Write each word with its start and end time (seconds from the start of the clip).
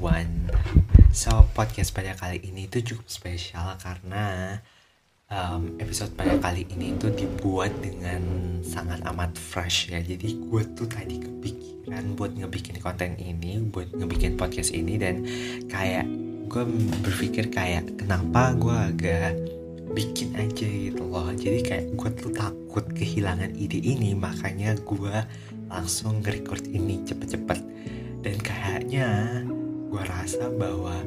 everyone. 0.00 0.48
So 1.12 1.44
podcast 1.52 1.92
pada 1.92 2.16
kali 2.16 2.40
ini 2.40 2.72
itu 2.72 2.80
cukup 2.80 3.04
spesial 3.04 3.76
karena 3.84 4.56
um, 5.28 5.76
episode 5.76 6.16
pada 6.16 6.40
kali 6.40 6.64
ini 6.72 6.96
itu 6.96 7.12
dibuat 7.12 7.68
dengan 7.84 8.24
sangat 8.64 9.04
amat 9.04 9.36
fresh 9.36 9.92
ya. 9.92 10.00
Jadi 10.00 10.40
gue 10.40 10.62
tuh 10.72 10.88
tadi 10.88 11.20
kepikiran 11.20 12.16
buat 12.16 12.32
ngebikin 12.32 12.80
konten 12.80 13.12
ini, 13.20 13.60
buat 13.68 13.92
ngebikin 13.92 14.40
podcast 14.40 14.72
ini 14.72 14.96
dan 14.96 15.28
kayak 15.68 16.08
gue 16.48 16.64
berpikir 17.04 17.52
kayak 17.52 18.00
kenapa 18.00 18.56
gue 18.56 18.72
agak 18.72 19.36
bikin 19.92 20.32
aja 20.32 20.64
gitu 20.64 21.04
loh. 21.12 21.28
Jadi 21.36 21.60
kayak 21.60 21.92
gue 21.92 22.10
tuh 22.16 22.32
takut 22.32 22.88
kehilangan 22.96 23.52
ide 23.52 23.76
ini 23.76 24.16
makanya 24.16 24.80
gue 24.80 25.16
langsung 25.68 26.24
nge-record 26.24 26.64
ini 26.72 27.04
cepet-cepet 27.04 27.60
dan 28.24 28.36
kayaknya 28.40 29.08
gue 29.90 30.02
rasa 30.06 30.46
bahwa 30.54 31.02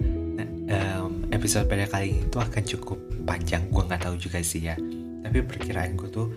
um, 0.68 1.24
episode 1.32 1.72
pada 1.72 1.88
kali 1.88 2.20
ini 2.20 2.28
tuh 2.28 2.44
akan 2.44 2.64
cukup 2.68 3.00
panjang. 3.24 3.64
Gue 3.72 3.88
nggak 3.88 4.04
tahu 4.04 4.20
juga 4.20 4.44
sih 4.44 4.68
ya. 4.68 4.76
Tapi 5.24 5.40
perkiraan 5.40 5.96
gue 5.96 6.10
tuh 6.12 6.28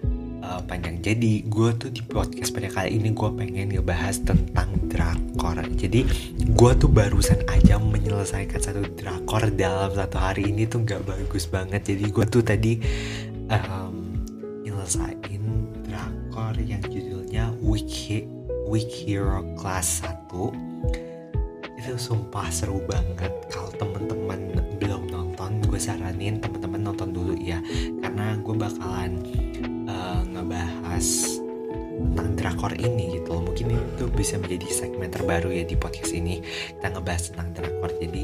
uh, 0.46 0.62
panjang. 0.62 1.02
Jadi 1.02 1.42
gue 1.42 1.70
tuh 1.74 1.90
di 1.90 2.06
podcast 2.06 2.54
pada 2.54 2.70
kali 2.70 3.02
ini 3.02 3.10
gue 3.10 3.30
pengen 3.34 3.74
ngebahas 3.74 4.22
tentang 4.22 4.70
drakor. 4.86 5.58
Jadi 5.74 6.06
gue 6.54 6.72
tuh 6.78 6.86
barusan 6.86 7.42
aja 7.50 7.82
menyelesaikan 7.82 8.62
satu 8.62 8.86
drakor 8.94 9.50
dalam 9.50 9.90
satu 9.90 10.14
hari 10.14 10.46
ini 10.46 10.70
tuh 10.70 10.86
nggak 10.86 11.02
bagus 11.02 11.50
banget. 11.50 11.82
Jadi 11.82 12.14
gue 12.14 12.24
tuh 12.30 12.46
tadi 12.46 12.78
um, 13.50 14.22
nyelesain 14.62 15.42
drakor 15.82 16.54
yang 16.62 16.82
judulnya 16.86 17.50
Wiki 17.58 18.30
Week 18.70 18.90
Hero 19.02 19.42
kelas 19.58 20.06
1 20.06 20.65
itu 21.86 21.94
sumpah 22.10 22.50
seru 22.50 22.82
banget 22.90 23.30
kalau 23.46 23.70
temen-temen 23.78 24.58
belum 24.82 25.06
nonton 25.06 25.62
gue 25.70 25.78
saranin 25.78 26.42
temen-temen 26.42 26.82
nonton 26.82 27.14
dulu 27.14 27.38
ya. 27.38 27.62
Karena 28.02 28.34
gue 28.42 28.54
bakalan 28.58 29.22
uh, 29.86 30.26
ngebahas 30.26 31.06
tentang 31.94 32.34
drakor 32.34 32.74
ini 32.74 33.22
gitu 33.22 33.38
loh. 33.38 33.46
Mungkin 33.46 33.70
itu 33.70 34.10
bisa 34.10 34.34
menjadi 34.34 34.66
segmen 34.66 35.14
terbaru 35.14 35.54
ya 35.54 35.62
di 35.62 35.78
podcast 35.78 36.10
ini. 36.10 36.42
Kita 36.74 36.90
ngebahas 36.90 37.22
tentang 37.30 37.54
drakor. 37.54 37.94
Jadi 38.02 38.22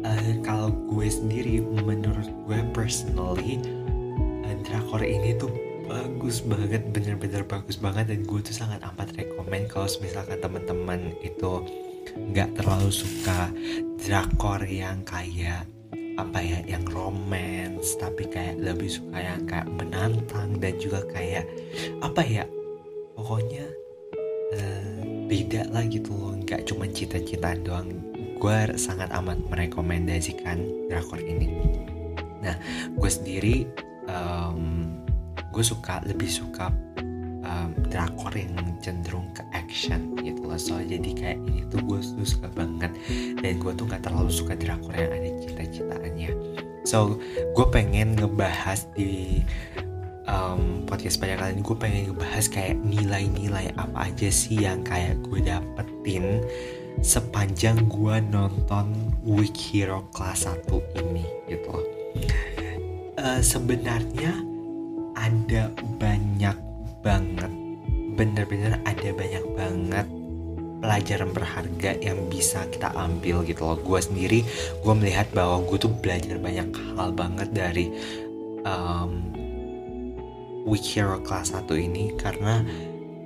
uh, 0.00 0.32
kalau 0.40 0.72
gue 0.72 1.06
sendiri 1.12 1.60
menurut 1.60 2.32
gue 2.48 2.64
personally 2.72 3.60
uh, 4.48 4.56
drakor 4.64 5.04
ini 5.04 5.36
tuh 5.36 5.52
bagus 5.84 6.40
banget 6.40 6.80
bener-bener 6.96 7.44
bagus 7.44 7.76
banget. 7.76 8.08
Dan 8.08 8.24
gue 8.24 8.40
tuh 8.40 8.56
sangat 8.56 8.80
amat 8.88 9.12
rekomend 9.20 9.68
kalau 9.68 9.84
misalkan 10.00 10.40
teman-teman 10.40 11.12
itu 11.20 11.60
nggak 12.16 12.58
terlalu 12.58 12.90
suka 12.90 13.50
drakor 14.00 14.62
yang 14.66 15.02
kayak 15.06 15.66
apa 16.18 16.38
ya 16.44 16.60
yang 16.68 16.84
romance 16.90 17.96
tapi 17.96 18.28
kayak 18.28 18.60
lebih 18.60 18.92
suka 18.92 19.16
yang 19.16 19.42
kayak 19.48 19.68
menantang 19.72 20.60
dan 20.60 20.76
juga 20.76 21.00
kayak 21.08 21.48
apa 22.04 22.20
ya 22.20 22.44
pokoknya 23.16 23.64
uh, 24.56 25.00
beda 25.30 25.70
lah 25.70 25.86
gitu 25.86 26.10
loh. 26.10 26.34
Nggak 26.42 26.66
cuma 26.66 26.90
cita-citaan 26.90 27.62
doang. 27.62 27.88
Gue 28.40 28.56
sangat 28.74 29.12
amat 29.14 29.38
merekomendasikan 29.52 30.88
drakor 30.90 31.20
ini. 31.22 31.48
Nah 32.40 32.56
gue 32.96 33.10
sendiri 33.10 33.68
um, 34.08 34.90
gue 35.52 35.64
suka 35.64 36.02
lebih 36.08 36.28
suka 36.28 36.72
um, 37.50 37.74
drakor 37.90 38.30
yang 38.38 38.54
cenderung 38.78 39.26
ke 39.34 39.42
action 39.50 40.14
gitu 40.22 40.46
loh. 40.46 40.54
So 40.54 40.78
jadi 40.78 41.10
kayak 41.10 41.38
ini 41.50 41.66
tuh 41.66 41.82
gue 41.82 41.98
tuh 41.98 42.22
suka 42.22 42.46
banget. 42.54 42.94
Dan 43.42 43.58
gue 43.58 43.72
tuh 43.74 43.84
nggak 43.90 44.06
terlalu 44.06 44.30
suka 44.30 44.54
drakor 44.54 44.94
yang 44.94 45.10
ada 45.10 45.30
cita-citaannya 45.42 46.30
so 46.84 47.20
gue 47.54 47.66
pengen 47.68 48.16
ngebahas 48.16 48.88
di 48.96 49.44
um, 50.26 50.84
podcast 50.88 51.20
pada 51.20 51.36
kali 51.36 51.60
ini 51.60 51.62
gue 51.62 51.76
pengen 51.76 52.02
ngebahas 52.12 52.46
kayak 52.48 52.76
nilai-nilai 52.80 53.70
apa 53.76 54.10
aja 54.10 54.28
sih 54.32 54.64
yang 54.64 54.80
kayak 54.82 55.20
gue 55.28 55.44
dapetin 55.44 56.42
sepanjang 57.00 57.86
gue 57.86 58.16
nonton 58.32 59.14
Week 59.24 59.54
Hero 59.54 60.08
kelas 60.10 60.50
1 60.50 60.66
ini 61.00 61.24
gitu 61.48 61.68
loh. 61.70 61.86
Uh, 63.20 63.40
sebenarnya 63.44 64.32
ada 65.14 65.68
banyak 66.00 66.56
banget. 67.00 67.52
Bener-bener 68.16 68.80
ada 68.84 69.08
banyak 69.12 69.44
banget 69.56 70.06
pelajaran 70.80 71.30
berharga 71.36 71.92
yang 72.00 72.24
bisa 72.32 72.64
kita 72.72 72.88
ambil 72.96 73.44
gitu 73.44 73.64
loh. 73.64 73.78
Gue 73.80 74.00
sendiri 74.00 74.40
gue 74.80 74.94
melihat 74.96 75.28
bahwa 75.36 75.64
gue 75.68 75.76
tuh 75.76 75.92
belajar 75.92 76.40
banyak 76.40 76.72
hal 76.96 77.12
banget 77.12 77.48
dari 77.52 77.92
um, 78.64 79.30
Week 80.68 80.84
Hero 80.84 81.20
kelas 81.24 81.56
1 81.56 81.66
ini 81.80 82.12
karena 82.20 82.60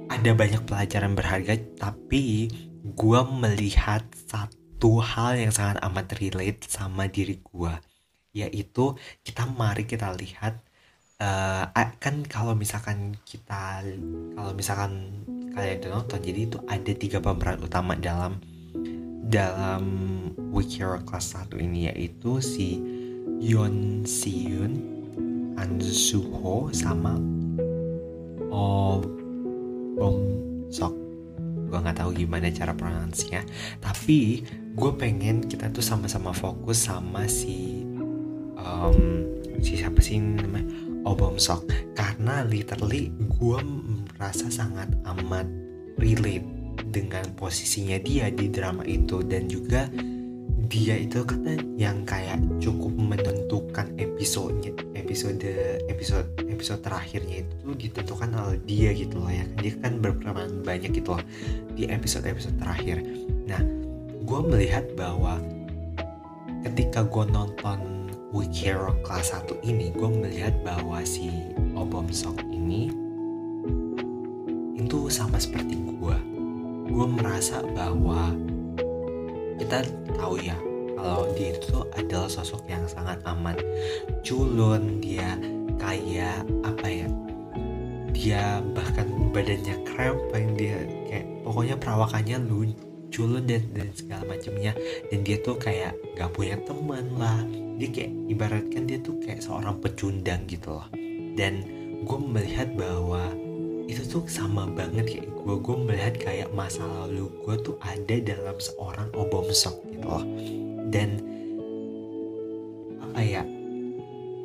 ada 0.09 0.31
banyak 0.37 0.63
pelajaran 0.69 1.19
berharga 1.19 1.59
tapi 1.81 2.47
gue 2.85 3.21
melihat 3.41 4.05
satu 4.15 5.01
hal 5.03 5.41
yang 5.41 5.51
sangat 5.51 5.81
amat 5.83 6.15
relate 6.21 6.63
sama 6.69 7.09
diri 7.09 7.41
gue 7.41 7.75
yaitu 8.35 8.95
kita 9.27 9.47
mari 9.51 9.87
kita 9.89 10.13
lihat 10.15 10.61
uh, 11.21 11.65
kan 12.01 12.25
kalau 12.27 12.57
misalkan 12.57 13.15
kita 13.23 13.85
kalau 14.35 14.53
misalkan 14.57 15.23
kalian 15.55 15.79
udah 15.83 15.91
nonton 16.03 16.19
jadi 16.19 16.41
itu 16.51 16.59
ada 16.67 16.93
tiga 16.95 17.19
pemeran 17.23 17.63
utama 17.63 17.95
dalam 17.95 18.43
dalam 19.25 19.85
Hero 20.55 21.03
Class 21.03 21.35
1 21.35 21.55
ini 21.59 21.91
yaitu 21.91 22.39
si 22.39 22.79
Yon 23.43 24.07
Siun, 24.07 24.73
An 25.59 25.83
Suho 25.83 26.71
sama 26.71 27.19
Oh 28.55 29.03
Bong 29.99 30.23
Sok. 30.71 30.95
Gue 31.71 31.79
nggak 31.83 31.99
tahu 31.99 32.15
gimana 32.15 32.55
cara 32.55 32.71
pronunciasinya 32.71 33.43
tapi 33.83 34.47
gue 34.75 34.93
pengen 34.95 35.43
kita 35.47 35.71
tuh 35.75 35.83
sama-sama 35.83 36.31
fokus 36.31 36.87
sama 36.87 37.27
si 37.27 37.83
um, 38.59 39.27
si 39.59 39.79
siapa 39.79 39.99
sih 39.99 40.19
namanya 40.19 40.84
Obom 41.05 41.37
Sok. 41.37 41.69
Karena 41.95 42.43
literally 42.45 43.13
gue 43.39 43.59
merasa 44.17 44.49
sangat 44.49 44.91
amat 45.17 45.47
relate 46.01 46.49
dengan 46.91 47.25
posisinya 47.39 48.01
dia 48.03 48.29
di 48.33 48.51
drama 48.51 48.83
itu. 48.89 49.23
Dan 49.23 49.47
juga 49.47 49.89
dia 50.69 50.97
itu 50.99 51.23
kan 51.23 51.45
yang 51.77 52.03
kayak 52.09 52.41
cukup 52.59 52.91
menentukan 52.97 53.95
episodenya 54.01 54.73
episode 54.97 55.45
episode 55.87 56.27
episode 56.49 56.81
terakhirnya 56.83 57.45
itu 57.45 57.69
ditentukan 57.77 58.33
oleh 58.35 58.59
dia 58.65 58.91
gitu 58.97 59.21
loh 59.21 59.31
ya. 59.31 59.45
Dia 59.61 59.73
kan 59.79 60.01
berperan 60.01 60.65
banyak 60.65 60.97
gitu 60.99 61.15
loh 61.15 61.23
di 61.77 61.87
episode 61.87 62.27
episode 62.27 62.57
terakhir. 62.59 63.05
Nah 63.47 63.61
gue 64.25 64.41
melihat 64.51 64.89
bahwa 64.97 65.39
ketika 66.65 67.05
gue 67.05 67.25
nonton 67.29 67.94
Week 68.35 68.51
Hero 68.51 68.91
kelas 69.07 69.31
1 69.31 69.63
ini 69.63 69.95
gue 69.95 70.11
melihat 70.11 70.59
bahwa 70.67 70.99
si 71.07 71.31
Obom 71.79 72.11
Sok 72.11 72.43
ini 72.51 72.91
itu 74.75 75.07
sama 75.07 75.39
seperti 75.39 75.79
gue 75.79 76.19
gue 76.91 77.07
merasa 77.15 77.63
bahwa 77.63 78.35
kita 79.55 79.87
tahu 80.19 80.43
ya 80.43 80.59
kalau 80.99 81.31
dia 81.39 81.55
itu 81.55 81.79
adalah 81.95 82.27
sosok 82.27 82.67
yang 82.67 82.83
sangat 82.91 83.23
aman. 83.23 83.55
Culun 84.27 84.99
dia 84.99 85.39
kayak 85.79 86.43
apa 86.67 86.87
ya 86.91 87.07
dia 88.11 88.59
bahkan 88.75 89.07
badannya 89.31 89.79
krempeng 89.87 90.59
dia 90.59 90.83
kayak 91.07 91.27
pokoknya 91.47 91.77
perawakannya 91.79 92.39
lucu 92.51 92.94
dan, 93.23 93.63
dan 93.71 93.89
segala 93.95 94.23
macamnya. 94.27 94.73
Dan 95.11 95.23
dia 95.23 95.39
tuh 95.39 95.55
kayak 95.55 95.95
gak 96.19 96.31
punya 96.35 96.59
teman 96.67 97.07
lah. 97.15 97.47
Dia 97.79 97.89
kayak 97.91 98.13
ibaratkan 98.31 98.83
dia 98.87 98.99
tuh 99.03 99.19
kayak 99.23 99.43
seorang 99.43 99.79
pecundang 99.79 100.47
gitu 100.51 100.79
loh. 100.79 100.87
Dan 101.35 101.63
gue 102.05 102.19
melihat 102.19 102.75
bahwa 102.75 103.31
itu 103.85 104.01
tuh 104.09 104.25
sama 104.27 104.65
banget 104.65 105.05
kayak 105.05 105.29
gue 105.29 105.55
gue 105.61 105.77
melihat 105.77 106.15
kayak 106.17 106.49
masa 106.57 106.81
lalu 106.89 107.29
gue 107.45 107.55
tuh 107.61 107.77
ada 107.85 108.17
dalam 108.17 108.57
seorang 108.59 109.09
obomsok 109.15 109.75
gitu 109.91 110.07
loh. 110.07 110.25
Dan 110.91 111.23
apa 112.99 113.21
ya 113.23 113.43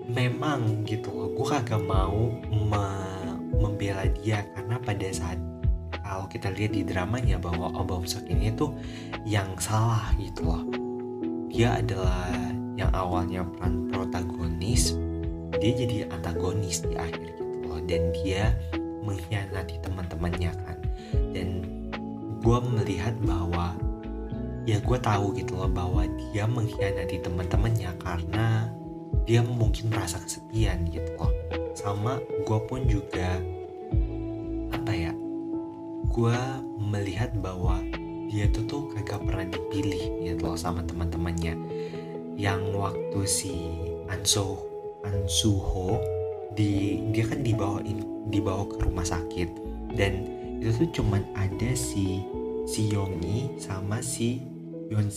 memang 0.10 0.86
gitu 0.86 1.10
loh. 1.10 1.30
Gue 1.34 1.46
kagak 1.50 1.82
mau 1.82 2.34
me 2.50 2.86
membela 3.60 4.08
dia 4.24 4.48
karena 4.56 4.80
pada 4.80 5.08
saat 5.12 5.40
kalau 6.10 6.26
kita 6.26 6.50
lihat 6.50 6.74
di 6.74 6.82
dramanya 6.82 7.38
bahwa 7.38 7.70
obomsok 7.78 8.26
ini 8.34 8.50
tuh 8.58 8.74
yang 9.30 9.54
salah 9.62 10.10
gitu 10.18 10.50
loh. 10.50 10.66
Dia 11.54 11.78
adalah 11.78 12.34
yang 12.74 12.90
awalnya 12.98 13.46
peran 13.46 13.94
protagonis 13.94 14.98
dia 15.62 15.76
jadi 15.76 16.10
antagonis 16.10 16.82
di 16.82 16.98
akhir 16.98 17.38
gitu 17.38 17.70
loh. 17.70 17.78
Dan 17.86 18.10
dia 18.18 18.58
mengkhianati 19.06 19.78
teman-temannya 19.86 20.52
kan. 20.66 20.78
Dan 21.30 21.62
gue 22.42 22.58
melihat 22.74 23.14
bahwa 23.22 23.78
ya 24.66 24.82
gue 24.82 24.98
tahu 24.98 25.38
gitu 25.38 25.62
loh 25.62 25.70
bahwa 25.70 26.10
dia 26.34 26.50
mengkhianati 26.50 27.22
teman-temannya 27.22 27.94
karena 28.02 28.66
dia 29.30 29.46
mungkin 29.46 29.94
merasa 29.94 30.18
kesepian 30.18 30.90
gitu 30.90 31.14
loh. 31.22 31.30
Sama 31.78 32.18
gue 32.50 32.60
pun 32.66 32.82
juga 32.90 33.38
gue 36.20 36.42
melihat 36.76 37.32
bahwa 37.40 37.80
dia 38.28 38.52
tuh 38.52 38.68
tuh 38.68 38.84
kagak 38.92 39.24
pernah 39.24 39.48
dipilih 39.48 40.20
gitu 40.28 40.52
loh 40.52 40.60
sama 40.60 40.84
teman-temannya. 40.84 41.56
Yang 42.36 42.62
waktu 42.76 43.20
si 43.24 43.56
Anso 44.12 44.68
Ansuho 45.08 45.96
di 46.60 47.00
dia 47.16 47.24
kan 47.24 47.40
dibawain 47.40 48.04
dibawa 48.28 48.68
ke 48.68 48.84
rumah 48.84 49.08
sakit. 49.08 49.48
Dan 49.96 50.28
itu 50.60 50.84
tuh 50.84 51.00
cuman 51.00 51.24
ada 51.40 51.72
si 51.72 52.20
si 52.68 52.92
Yongi 52.92 53.56
sama 53.56 54.04
si 54.04 54.44
Yoon 54.92 55.08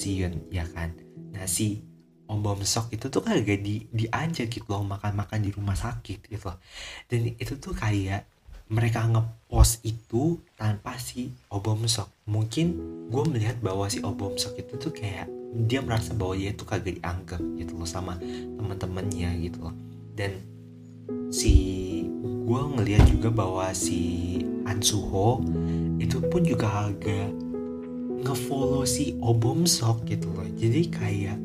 ya 0.54 0.62
kan? 0.70 0.94
Nah 1.34 1.50
si 1.50 1.82
Om 2.30 2.46
Bom 2.46 2.62
Sok 2.62 2.94
itu 2.94 3.10
tuh 3.10 3.26
kagak 3.26 3.60
di 3.66 3.90
diajak 3.90 4.54
gitu 4.54 4.70
loh 4.70 4.86
makan-makan 4.86 5.42
di 5.42 5.50
rumah 5.50 5.74
sakit 5.74 6.30
gitu 6.30 6.46
loh. 6.46 6.62
Dan 7.10 7.34
itu 7.34 7.58
tuh 7.58 7.74
kayak 7.74 8.30
mereka 8.72 9.04
ngepost 9.04 9.84
itu 9.84 10.40
tanpa 10.56 10.96
si 10.96 11.28
Obom 11.52 11.84
Sok. 11.84 12.08
Mungkin 12.24 12.66
gue 13.12 13.22
melihat 13.28 13.60
bahwa 13.60 13.84
si 13.92 14.00
Obom 14.00 14.32
Sok 14.40 14.64
itu 14.64 14.80
tuh 14.80 14.88
kayak 14.96 15.28
dia 15.68 15.84
merasa 15.84 16.16
bahwa 16.16 16.32
dia 16.32 16.56
tuh 16.56 16.64
kagak 16.64 16.96
dianggap 16.96 17.44
gitu 17.60 17.76
loh 17.76 17.84
sama 17.84 18.16
teman-temannya 18.56 19.44
gitu 19.44 19.68
loh. 19.68 19.76
Dan 20.16 20.40
si 21.28 21.52
gue 22.24 22.60
ngelihat 22.72 23.12
juga 23.12 23.28
bahwa 23.28 23.68
si 23.76 24.40
Ansuho 24.64 25.44
itu 26.00 26.24
pun 26.32 26.40
juga 26.40 26.88
agak 26.88 27.28
ngefollow 28.24 28.88
si 28.88 29.20
Obom 29.20 29.68
Sok 29.68 30.08
gitu 30.08 30.32
loh. 30.32 30.48
Jadi 30.56 30.88
kayak 30.88 31.36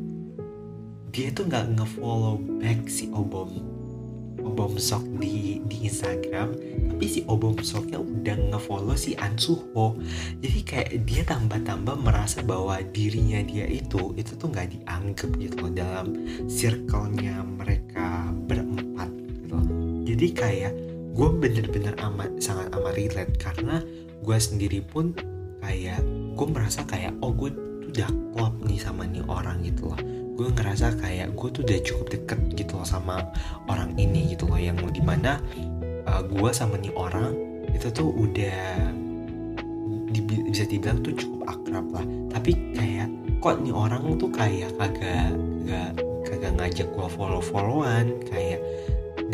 dia 1.12 1.28
tuh 1.36 1.44
nggak 1.44 1.76
ngefollow 1.76 2.40
back 2.64 2.88
si 2.88 3.12
Obom 3.12 3.77
Obom 4.48 4.80
Sok 4.80 5.04
di 5.20 5.60
di 5.68 5.84
Instagram 5.84 6.56
tapi 6.96 7.06
si 7.06 7.22
Obom 7.28 7.60
Soknya 7.60 8.00
udah 8.00 8.56
ngefollow 8.56 8.96
si 8.96 9.14
Ansuho 9.20 10.00
jadi 10.40 10.60
kayak 10.64 10.92
dia 11.04 11.22
tambah-tambah 11.28 12.00
merasa 12.00 12.40
bahwa 12.42 12.80
dirinya 12.96 13.44
dia 13.44 13.68
itu 13.68 14.16
itu 14.16 14.34
tuh 14.40 14.48
nggak 14.48 14.72
dianggap 14.72 15.30
gitu 15.36 15.56
loh 15.68 15.74
dalam 15.76 16.16
circle-nya 16.48 17.44
mereka 17.44 18.32
berempat 18.48 19.12
gitu 19.12 19.60
jadi 20.08 20.28
kayak 20.32 20.74
gue 21.12 21.30
bener-bener 21.34 21.94
amat 22.08 22.32
sangat 22.40 22.72
amat 22.72 22.94
relate 22.96 23.36
karena 23.36 23.84
gue 24.24 24.38
sendiri 24.40 24.80
pun 24.80 25.12
kayak 25.60 26.00
gue 26.40 26.48
merasa 26.48 26.88
kayak 26.88 27.12
oh 27.20 27.36
gue 27.36 27.52
udah 27.92 28.10
klop 28.32 28.56
nih 28.64 28.80
sama 28.80 29.04
nih 29.04 29.26
orang 29.28 29.62
gitu 29.66 29.92
loh 29.92 30.27
gue 30.38 30.54
ngerasa 30.54 31.02
kayak 31.02 31.34
gue 31.34 31.50
tuh 31.50 31.62
udah 31.66 31.80
cukup 31.82 32.08
deket 32.14 32.40
gitu 32.54 32.78
loh 32.78 32.86
sama 32.86 33.26
orang 33.66 33.98
ini 33.98 34.38
gitu 34.38 34.46
loh 34.46 34.62
yang 34.62 34.78
di 34.94 35.02
mana 35.02 35.42
uh, 36.06 36.22
gue 36.22 36.52
sama 36.54 36.78
nih 36.78 36.94
orang 36.94 37.34
itu 37.74 37.90
tuh 37.90 38.14
udah 38.14 38.94
di, 40.14 40.22
bisa 40.22 40.64
dibilang 40.70 41.02
tuh 41.02 41.18
cukup 41.18 41.42
akrab 41.50 41.86
lah. 41.92 42.06
Tapi 42.32 42.52
kayak 42.78 43.10
kok 43.42 43.60
nih 43.66 43.74
orang 43.74 44.06
tuh 44.22 44.30
kayak 44.30 44.72
kagak 44.78 45.34
kagak 45.66 45.92
kagak 46.30 46.52
ngajak 46.56 46.88
gue 46.94 47.08
follow 47.12 47.42
followan 47.42 48.16
kayak 48.30 48.62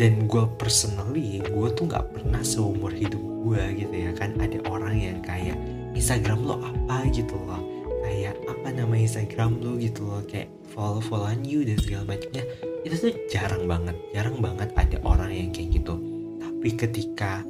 dan 0.00 0.26
gue 0.26 0.44
personally 0.58 1.38
gue 1.44 1.68
tuh 1.76 1.84
nggak 1.86 2.10
pernah 2.10 2.42
seumur 2.42 2.90
hidup 2.90 3.20
gue 3.20 3.62
gitu 3.76 3.94
ya 3.94 4.12
kan. 4.16 4.34
Ada 4.40 4.64
orang 4.66 4.96
yang 4.96 5.18
kayak 5.20 5.60
Instagram 5.94 6.42
lo 6.48 6.58
apa? 6.58 7.06
gitu 7.12 7.36
loh 7.46 7.83
kayak 8.04 8.36
apa 8.44 8.68
nama 8.68 8.92
Instagram 9.00 9.64
lo 9.64 9.80
gitu 9.80 10.04
loh 10.04 10.20
kayak 10.28 10.52
follow 10.76 11.00
followan 11.00 11.40
you 11.40 11.64
dan 11.64 11.80
segala 11.80 12.12
macamnya. 12.12 12.44
Itu 12.84 13.00
tuh 13.00 13.16
jarang 13.32 13.64
banget 13.64 13.96
jarang 14.12 14.44
banget 14.44 14.68
ada 14.76 15.00
orang 15.08 15.32
yang 15.32 15.48
kayak 15.48 15.80
gitu. 15.80 15.96
Tapi 16.36 16.68
ketika 16.76 17.40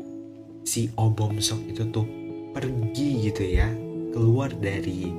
si 0.62 0.86
Obom 0.94 1.42
Sok 1.42 1.74
itu 1.74 1.82
tuh 1.90 2.06
pergi 2.54 3.26
gitu 3.26 3.42
ya 3.42 3.66
keluar 4.14 4.54
dari 4.54 5.10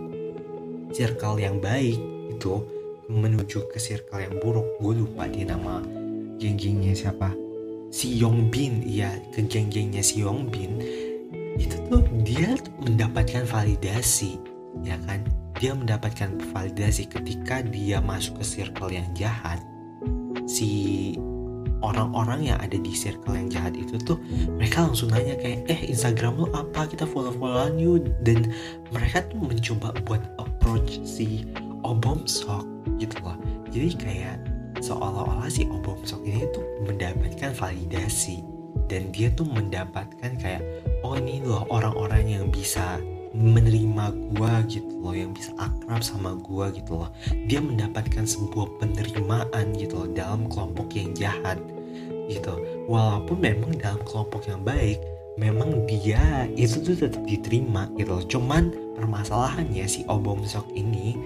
circle 0.96 1.44
yang 1.44 1.60
baik 1.60 2.00
itu 2.32 2.64
menuju 3.12 3.68
ke 3.70 3.78
circle 3.78 4.24
yang 4.24 4.40
buruk 4.40 4.80
gue 4.80 5.04
lupa 5.04 5.28
dia 5.28 5.52
nama 5.52 5.84
geng-gengnya 6.40 6.96
siapa. 6.96 7.36
Si 7.92 8.16
Yongbin 8.16 8.88
iya 8.88 9.20
ke 9.36 9.44
geng-gengnya 9.44 10.00
si 10.00 10.24
Yongbin 10.24 10.80
itu 11.56 11.76
tuh 11.88 12.04
dia 12.24 12.56
mendapatkan 12.84 13.48
validasi 13.48 14.55
ya 14.84 15.00
kan? 15.06 15.24
Dia 15.56 15.72
mendapatkan 15.72 16.36
validasi 16.52 17.08
ketika 17.08 17.64
dia 17.64 18.04
masuk 18.04 18.44
ke 18.44 18.46
circle 18.46 18.92
yang 18.92 19.08
jahat. 19.16 19.64
Si 20.46 21.16
orang-orang 21.86 22.50
yang 22.50 22.58
ada 22.60 22.76
di 22.76 22.92
circle 22.92 23.38
yang 23.38 23.48
jahat 23.48 23.78
itu 23.78 23.96
tuh 24.02 24.18
mereka 24.58 24.90
langsung 24.90 25.14
nanya 25.14 25.38
kayak 25.38 25.70
eh 25.70 25.80
Instagram 25.88 26.42
lo 26.42 26.48
apa? 26.52 26.90
Kita 26.90 27.06
follow 27.06 27.32
followan 27.36 27.78
you 27.80 28.02
dan 28.26 28.52
mereka 28.90 29.24
tuh 29.30 29.40
mencoba 29.40 29.96
buat 30.04 30.22
approach 30.42 31.00
si 31.06 31.48
Obom 31.86 32.26
Sok 32.26 32.66
gitu 32.98 33.16
loh. 33.22 33.38
Jadi 33.70 33.90
kayak 33.96 34.38
seolah-olah 34.82 35.48
si 35.48 35.70
Obom 35.72 36.02
Sok 36.04 36.26
ini 36.26 36.44
tuh 36.52 36.66
mendapatkan 36.84 37.54
validasi. 37.56 38.44
Dan 38.86 39.10
dia 39.10 39.34
tuh 39.34 39.50
mendapatkan 39.50 40.38
kayak 40.38 40.62
oh 41.02 41.18
ini 41.18 41.42
loh 41.42 41.66
orang-orang 41.74 42.38
yang 42.38 42.46
bisa 42.54 43.02
menerima 43.36 44.06
gue 44.32 44.54
gitu 44.80 44.94
loh 45.04 45.12
yang 45.12 45.36
bisa 45.36 45.52
akrab 45.60 46.00
sama 46.00 46.40
gue 46.40 46.80
gitu 46.80 47.04
loh. 47.04 47.12
Dia 47.52 47.60
mendapatkan 47.60 48.24
sebuah 48.24 48.80
penerimaan 48.80 49.76
gitu 49.76 50.08
loh 50.08 50.10
dalam 50.16 50.48
kelompok 50.48 50.96
yang 50.96 51.12
jahat 51.12 51.60
gitu. 52.32 52.56
Walaupun 52.88 53.38
memang 53.44 53.76
dalam 53.76 54.00
kelompok 54.08 54.48
yang 54.48 54.64
baik 54.64 54.98
memang 55.36 55.84
dia 55.84 56.48
itu 56.56 56.80
tuh 56.80 56.96
tetap 56.96 57.22
diterima 57.28 57.92
gitu 58.00 58.16
loh. 58.16 58.24
Cuman 58.24 58.72
permasalahannya 58.96 59.86
si 59.86 60.08
Obom 60.08 60.42
Sok 60.48 60.72
ini 60.72 61.20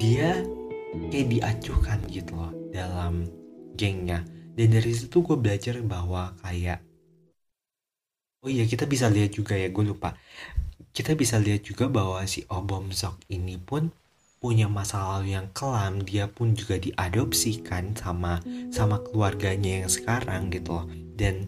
dia 0.00 0.40
kayak 1.12 1.28
diacuhkan 1.28 2.00
gitu 2.08 2.32
loh 2.32 2.52
dalam 2.72 3.28
gengnya. 3.76 4.24
Dan 4.52 4.72
dari 4.72 4.92
situ 4.92 5.20
gue 5.20 5.36
belajar 5.36 5.80
bahwa 5.84 6.32
kayak 6.44 6.80
oh 8.42 8.50
iya 8.50 8.66
kita 8.66 8.84
bisa 8.90 9.06
lihat 9.06 9.32
juga 9.32 9.54
ya 9.54 9.70
gue 9.70 9.84
lupa 9.86 10.18
kita 10.90 11.14
bisa 11.14 11.38
lihat 11.38 11.62
juga 11.62 11.86
bahwa 11.86 12.18
si 12.26 12.42
Obom 12.50 12.90
Sok 12.90 13.22
ini 13.30 13.54
pun 13.56 13.94
punya 14.42 14.66
masa 14.66 14.98
lalu 15.06 15.38
yang 15.38 15.46
kelam. 15.54 16.02
Dia 16.02 16.26
pun 16.26 16.58
juga 16.58 16.82
diadopsikan 16.82 17.94
sama 17.94 18.42
sama 18.74 18.98
keluarganya 19.06 19.86
yang 19.86 19.90
sekarang 19.90 20.50
gitu 20.50 20.82
loh. 20.82 20.86
Dan 21.14 21.46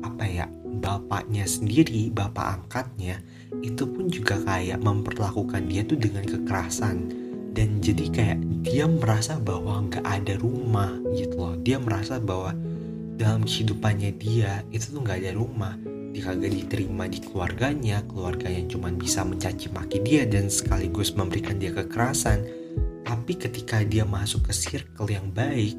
apa 0.00 0.24
ya 0.24 0.48
bapaknya 0.80 1.44
sendiri 1.44 2.08
bapak 2.08 2.58
angkatnya 2.58 3.20
itu 3.60 3.84
pun 3.84 4.08
juga 4.08 4.40
kayak 4.42 4.80
memperlakukan 4.80 5.68
dia 5.68 5.84
tuh 5.84 6.00
dengan 6.00 6.24
kekerasan. 6.24 7.12
Dan 7.52 7.84
jadi 7.84 8.08
kayak 8.08 8.40
dia 8.64 8.88
merasa 8.88 9.36
bahwa 9.36 9.84
nggak 9.84 10.06
ada 10.08 10.34
rumah 10.40 10.88
gitu 11.12 11.36
loh. 11.36 11.54
Dia 11.60 11.76
merasa 11.76 12.16
bahwa 12.16 12.56
dalam 13.20 13.44
kehidupannya 13.44 14.16
dia 14.16 14.64
itu 14.72 14.88
tuh 14.88 15.04
nggak 15.04 15.20
ada 15.20 15.32
rumah 15.36 15.76
kagak 16.20 16.52
diterima 16.52 17.08
di 17.08 17.22
keluarganya 17.24 18.04
keluarganya 18.04 18.68
cuma 18.68 18.92
bisa 18.92 19.24
mencaci 19.24 19.72
maki 19.72 20.04
dia 20.04 20.28
dan 20.28 20.52
sekaligus 20.52 21.16
memberikan 21.16 21.56
dia 21.56 21.72
kekerasan. 21.72 22.44
Tapi 23.02 23.32
ketika 23.38 23.80
dia 23.86 24.04
masuk 24.04 24.50
ke 24.50 24.52
circle 24.52 25.08
yang 25.08 25.32
baik 25.32 25.78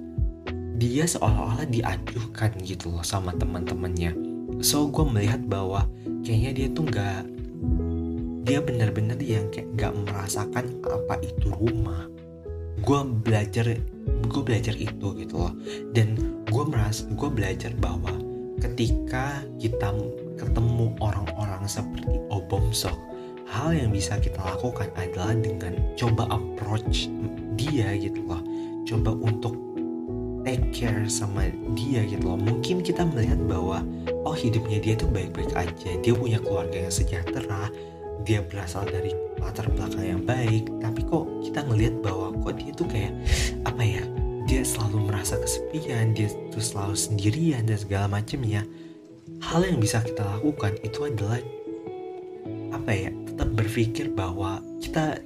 dia 0.83 1.05
seolah-olah 1.05 1.69
diaduhkan 1.69 2.51
gitu 2.65 2.91
loh 2.91 3.05
sama 3.05 3.31
teman-temannya. 3.37 4.11
So 4.59 4.89
gue 4.89 5.05
melihat 5.05 5.45
bahwa 5.45 5.85
kayaknya 6.25 6.51
dia 6.51 6.67
tuh 6.73 6.85
nggak 6.89 7.21
dia 8.43 8.59
bener-bener 8.59 9.15
yang 9.23 9.47
kayak 9.53 9.69
nggak 9.79 9.93
merasakan 10.03 10.65
apa 10.83 11.15
itu 11.21 11.47
rumah. 11.53 12.09
Gue 12.83 12.99
belajar 13.05 13.79
gue 14.27 14.41
belajar 14.43 14.75
itu 14.75 15.07
gitu 15.15 15.35
loh. 15.37 15.53
Dan 15.93 16.17
gue 16.49 16.63
merasa 16.67 17.05
gue 17.07 17.29
belajar 17.29 17.71
bahwa 17.77 18.11
ketika 18.63 19.43
kita 19.59 19.91
ketemu 20.39 20.95
orang-orang 21.03 21.67
seperti 21.67 22.15
Obomsok 22.31 22.95
hal 23.43 23.75
yang 23.75 23.91
bisa 23.91 24.15
kita 24.17 24.39
lakukan 24.39 24.87
adalah 24.95 25.35
dengan 25.35 25.75
coba 25.99 26.31
approach 26.31 27.11
dia 27.59 27.91
gitu 27.99 28.23
loh. 28.23 28.39
Coba 28.87 29.13
untuk 29.19 29.53
take 30.47 30.63
care 30.71 31.05
sama 31.11 31.51
dia 31.75 32.07
gitu 32.07 32.23
loh. 32.23 32.39
Mungkin 32.39 32.81
kita 32.81 33.03
melihat 33.03 33.37
bahwa 33.45 33.83
oh 34.23 34.33
hidupnya 34.33 34.79
dia 34.79 34.95
tuh 34.95 35.11
baik-baik 35.11 35.53
aja. 35.53 35.91
Dia 35.99 36.13
punya 36.15 36.39
keluarga 36.39 36.87
yang 36.87 36.93
sejahtera 36.93 37.67
dia 38.23 38.39
berasal 38.39 38.87
dari 38.87 39.11
latar 39.43 39.67
belakang 39.75 40.17
yang 40.17 40.23
baik. 40.23 40.71
Tapi 40.79 41.03
kok 41.03 41.27
kita 41.43 41.67
ngelihat 41.67 41.99
bahwa 41.99 42.31
kok 42.41 42.55
dia 42.55 42.71
tuh 42.71 42.87
kayak 42.87 43.11
apa 43.67 43.83
ya 43.83 44.03
dia 44.47 44.61
selalu 44.65 45.07
merasa 45.11 45.39
kesepian 45.39 46.11
dia 46.11 46.27
tuh 46.51 46.63
selalu 46.63 46.95
sendirian 46.97 47.63
dan 47.63 47.77
segala 47.79 48.07
macamnya 48.11 48.67
hal 49.43 49.61
yang 49.63 49.79
bisa 49.79 49.99
kita 50.03 50.23
lakukan 50.23 50.75
itu 50.83 50.99
adalah 51.07 51.39
apa 52.73 52.91
ya 52.91 53.09
tetap 53.29 53.49
berpikir 53.53 54.11
bahwa 54.11 54.59
kita 54.79 55.19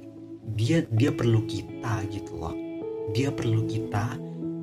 dia 0.56 0.84
dia 0.96 1.10
perlu 1.12 1.44
kita 1.44 2.04
gitu 2.08 2.40
loh. 2.40 2.54
Dia 3.12 3.32
perlu 3.32 3.64
kita 3.64 4.16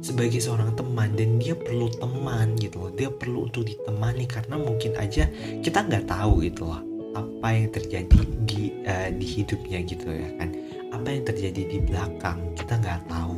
sebagai 0.06 0.38
seorang 0.38 0.74
teman 0.78 1.18
dan 1.18 1.38
dia 1.42 1.58
perlu 1.58 1.90
teman 1.98 2.58
gitu 2.58 2.88
loh. 2.88 2.92
Dia 2.94 3.10
perlu 3.10 3.50
untuk 3.50 3.66
ditemani 3.70 4.26
karena 4.30 4.56
mungkin 4.58 4.98
aja 4.98 5.30
kita 5.62 5.86
nggak 5.86 6.10
tahu 6.10 6.46
gitu 6.46 6.70
loh 6.70 6.82
apa 7.16 7.48
yang 7.56 7.72
terjadi 7.72 8.20
di 8.44 8.76
uh, 8.84 9.10
di 9.16 9.26
hidupnya 9.40 9.80
gitu 9.88 10.08
ya 10.10 10.30
kan. 10.42 10.50
Apa 10.92 11.08
yang 11.12 11.24
terjadi 11.28 11.62
di 11.68 11.80
belakang 11.84 12.40
kita 12.56 12.80
nggak 12.80 13.02
tahu 13.12 13.35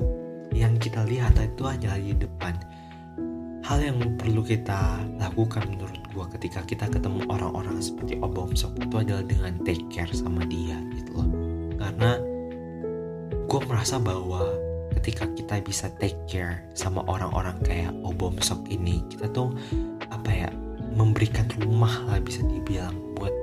yang 0.57 0.81
kita 0.81 1.05
lihat 1.05 1.37
itu 1.37 1.63
hanya 1.69 1.93
di 2.01 2.17
depan. 2.17 2.57
Hal 3.61 3.83
yang 3.83 3.99
perlu 4.15 4.41
kita 4.41 5.03
lakukan 5.19 5.67
menurut 5.69 5.99
gue 6.09 6.25
ketika 6.39 6.63
kita 6.63 6.87
ketemu 6.87 7.27
orang-orang 7.29 7.77
seperti 7.83 8.15
Obom 8.23 8.55
Sok 8.55 8.79
itu 8.79 8.95
adalah 8.97 9.21
dengan 9.27 9.59
take 9.67 9.85
care 9.91 10.09
sama 10.09 10.47
dia 10.47 10.79
gitu 10.95 11.19
loh. 11.19 11.29
Karena 11.77 12.17
gue 13.47 13.59
merasa 13.67 13.99
bahwa 14.01 14.41
ketika 14.97 15.29
kita 15.35 15.61
bisa 15.61 15.91
take 16.01 16.17
care 16.25 16.65
sama 16.73 17.05
orang-orang 17.05 17.59
kayak 17.61 17.93
Obom 18.01 18.39
Sok 18.41 18.65
ini 18.71 19.03
kita 19.13 19.29
tuh 19.29 19.53
apa 20.09 20.31
ya 20.31 20.49
memberikan 20.97 21.45
rumah 21.61 22.01
lah 22.09 22.17
bisa 22.23 22.41
dibilang 22.47 22.95
buat 23.19 23.35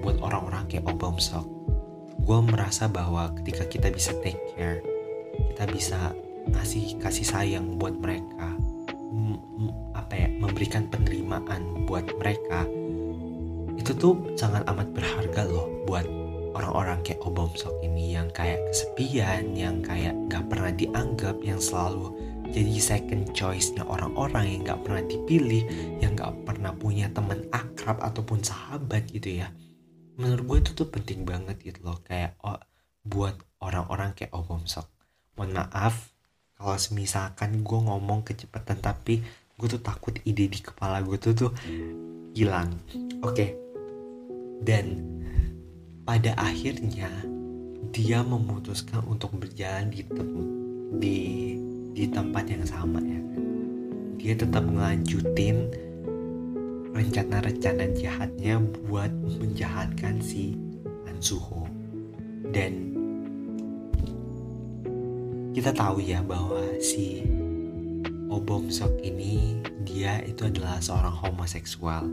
buat 0.00 0.16
orang-orang 0.24 0.64
kayak 0.70 0.88
Obom 0.88 1.20
Sok 1.20 1.44
gue 2.24 2.38
merasa 2.40 2.88
bahwa 2.88 3.28
ketika 3.42 3.68
kita 3.68 3.92
bisa 3.92 4.16
take 4.24 4.40
care 4.56 4.80
kita 5.52 5.64
bisa 5.68 5.98
ngasih 6.50 7.00
kasih 7.00 7.26
sayang 7.26 7.76
buat 7.80 7.96
mereka 7.96 8.54
apa 9.94 10.14
ya 10.18 10.28
memberikan 10.36 10.90
penerimaan 10.90 11.86
buat 11.86 12.04
mereka 12.18 12.66
itu 13.78 13.94
tuh 13.94 14.14
sangat 14.34 14.66
amat 14.70 14.90
berharga 14.94 15.42
loh 15.46 15.66
buat 15.86 16.06
orang-orang 16.54 17.02
kayak 17.02 17.20
Obom 17.26 17.50
Sok 17.58 17.82
ini 17.82 18.14
yang 18.14 18.30
kayak 18.30 18.62
kesepian, 18.70 19.58
yang 19.58 19.82
kayak 19.82 20.14
gak 20.30 20.46
pernah 20.46 20.70
dianggap, 20.70 21.42
yang 21.42 21.58
selalu 21.58 22.14
jadi 22.54 22.78
second 22.78 23.34
choice-nya 23.34 23.82
orang-orang 23.82 24.54
yang 24.54 24.60
gak 24.62 24.80
pernah 24.86 25.02
dipilih, 25.02 25.66
yang 25.98 26.14
gak 26.14 26.32
pernah 26.46 26.70
punya 26.70 27.10
teman 27.10 27.42
akrab 27.50 27.98
ataupun 27.98 28.40
sahabat 28.46 29.10
gitu 29.10 29.42
ya. 29.42 29.50
Menurut 30.14 30.44
gue 30.46 30.58
itu 30.62 30.70
tuh 30.78 30.88
penting 30.94 31.26
banget 31.26 31.58
gitu 31.58 31.82
loh, 31.82 31.98
kayak 32.06 32.38
oh, 32.46 32.62
buat 33.02 33.34
orang-orang 33.58 34.14
kayak 34.14 34.30
Obom 34.30 34.62
Sok. 34.70 34.86
Mohon 35.34 35.66
maaf 35.66 36.13
kalau 36.54 36.76
misalkan 36.94 37.60
gue 37.60 37.78
ngomong 37.78 38.22
kecepatan 38.24 38.78
tapi 38.78 39.20
gue 39.54 39.68
tuh 39.70 39.82
takut 39.82 40.14
ide 40.26 40.50
di 40.50 40.60
kepala 40.62 41.02
gue 41.02 41.18
tuh 41.18 41.34
tuh 41.34 41.52
hilang. 42.34 42.74
Oke. 43.22 43.34
Okay. 43.34 43.50
Dan 44.64 45.14
pada 46.04 46.36
akhirnya 46.40 47.08
dia 47.94 48.20
memutuskan 48.26 49.06
untuk 49.06 49.38
berjalan 49.38 49.88
di 49.88 50.02
tem 50.02 50.30
di 50.98 51.18
di 51.94 52.04
tempat 52.10 52.44
yang 52.50 52.66
sama 52.66 52.98
ya 52.98 53.20
dia 54.18 54.34
tetap 54.34 54.66
melanjutin 54.66 55.68
rencana-rencana 56.96 57.92
jahatnya 57.92 58.58
buat 58.88 59.12
menjahatkan 59.12 60.18
si 60.18 60.58
Ansuho 61.06 61.68
dan 62.50 62.94
kita 65.54 65.70
tahu 65.70 66.02
ya 66.02 66.18
bahwa 66.18 66.58
si 66.82 67.22
Obom 68.26 68.66
Sok 68.66 68.98
ini 69.06 69.54
dia 69.86 70.18
itu 70.26 70.50
adalah 70.50 70.82
seorang 70.82 71.14
homoseksual. 71.14 72.10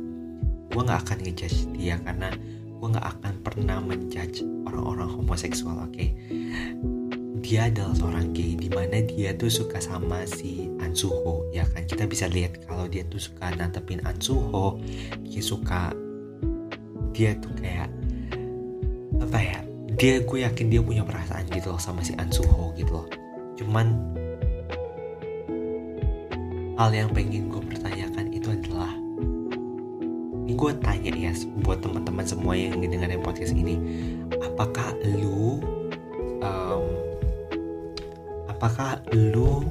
Gue 0.70 0.82
gak 0.86 1.10
akan 1.10 1.26
ngejudge 1.26 1.74
dia 1.74 1.98
karena 2.06 2.30
gue 2.70 2.88
gak 2.94 3.18
akan 3.18 3.34
pernah 3.42 3.82
menjudge 3.82 4.46
orang-orang 4.70 5.10
homoseksual 5.10 5.90
oke? 5.90 5.90
Okay? 5.98 6.14
dia 7.42 7.74
adalah 7.74 7.98
seorang 7.98 8.38
gay 8.38 8.54
di 8.54 8.70
mana 8.70 9.02
dia 9.02 9.34
tuh 9.34 9.50
suka 9.50 9.82
sama 9.82 10.22
si 10.30 10.70
Ansuho 10.78 11.50
ya 11.50 11.66
kan? 11.74 11.90
Kita 11.90 12.06
bisa 12.06 12.30
lihat 12.30 12.62
kalau 12.70 12.86
dia 12.86 13.02
tuh 13.10 13.18
suka 13.18 13.50
nantepin 13.58 14.06
Ansuho 14.06 14.78
dia 15.26 15.42
suka 15.42 15.90
dia 17.12 17.34
tuh 17.42 17.50
kayak 17.58 17.90
apa 19.18 19.40
ya? 19.42 19.60
Dia 19.98 20.22
gue 20.22 20.46
yakin 20.46 20.70
dia 20.70 20.86
punya 20.86 21.02
perasaan 21.02 21.50
gitu 21.50 21.74
loh 21.74 21.82
sama 21.82 22.06
si 22.06 22.14
Ansuho 22.22 22.78
gitu 22.78 23.02
loh 23.02 23.21
cuman 23.62 23.94
hal 26.82 26.90
yang 26.90 27.10
pengen 27.14 27.46
gue 27.48 27.62
pertanyakan 27.62 28.34
itu 28.34 28.50
adalah 28.50 28.90
ini 30.50 30.58
gue 30.58 30.72
tanya 30.82 31.12
ya 31.14 31.32
buat 31.62 31.80
teman-teman 31.86 32.26
semua 32.26 32.58
yang 32.58 32.82
ngedengerin 32.82 33.22
podcast 33.22 33.54
ini 33.54 33.78
apakah 34.42 34.98
lu 35.06 35.62
um, 36.42 36.84
apakah 38.50 38.98
lu 39.14 39.62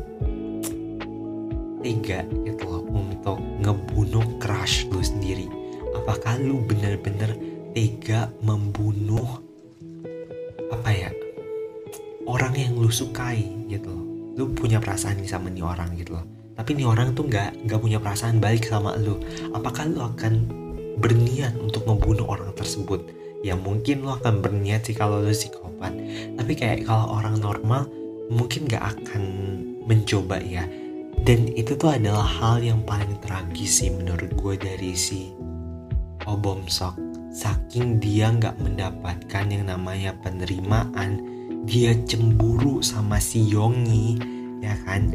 tega 1.80 2.25
gitu 2.47 2.64
loh 2.64 2.85
untuk 2.92 3.38
ngebunuh 3.61 4.26
crush 4.38 4.87
lu 4.92 5.00
sendiri? 5.00 5.49
Apakah 5.97 6.38
lu 6.38 6.62
bener-bener 6.64 7.35
tega 7.75 8.30
membunuh 8.44 9.40
apa 10.70 10.90
ya 10.90 11.11
orang 12.26 12.54
yang 12.54 12.73
lu 12.78 12.88
sukai 12.88 13.60
gitu 13.70 13.88
loh. 13.88 14.06
Lu 14.34 14.44
punya 14.50 14.82
perasaan 14.82 15.22
nih 15.22 15.30
sama 15.30 15.46
nih 15.48 15.62
orang 15.62 15.94
gitu 15.94 16.18
loh. 16.18 16.26
Tapi 16.58 16.76
nih 16.76 16.86
orang 16.90 17.14
tuh 17.14 17.30
nggak 17.30 17.70
nggak 17.70 17.80
punya 17.80 18.02
perasaan 18.02 18.42
balik 18.42 18.66
sama 18.66 18.98
lu. 18.98 19.22
Apakah 19.54 19.86
lu 19.86 20.02
akan 20.02 20.32
berniat 20.98 21.54
untuk 21.56 21.86
membunuh 21.86 22.26
orang 22.26 22.50
tersebut? 22.58 23.00
Ya 23.40 23.56
mungkin 23.56 24.04
lo 24.04 24.20
akan 24.20 24.44
berniat 24.44 24.84
sih 24.84 24.92
kalau 24.98 25.22
lo 25.22 25.32
psikopat. 25.32 25.94
Tapi 26.36 26.52
kayak 26.58 26.84
kalau 26.84 27.16
orang 27.16 27.40
normal 27.40 27.88
mungkin 28.28 28.68
gak 28.68 28.94
akan 28.98 29.22
mencoba 29.88 30.42
ya. 30.42 30.68
Dan 31.20 31.48
itu 31.52 31.74
tuh 31.76 31.96
adalah 31.96 32.24
hal 32.24 32.62
yang 32.62 32.80
paling 32.84 33.18
tragis 33.24 33.82
sih 33.82 33.90
menurut 33.92 34.30
gue 34.36 34.54
dari 34.56 34.92
si 34.96 35.32
Obom 36.28 36.64
Sok 36.68 37.10
saking 37.30 38.02
dia 38.02 38.34
nggak 38.34 38.58
mendapatkan 38.58 39.44
yang 39.46 39.70
namanya 39.70 40.10
penerimaan 40.18 41.22
dia 41.69 41.93
cemburu 42.09 42.81
sama 42.81 43.21
si 43.21 43.45
Yongi 43.49 44.17
ya 44.64 44.73
kan? 44.88 45.12